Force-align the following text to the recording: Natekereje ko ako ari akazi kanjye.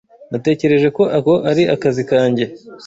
Natekereje 0.31 0.87
ko 0.97 1.03
ako 1.17 1.33
ari 1.49 1.63
akazi 1.75 2.03
kanjye. 2.11 2.45